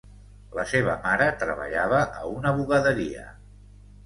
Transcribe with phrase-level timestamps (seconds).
[0.59, 3.29] La seva mare treballava a una bugaderia.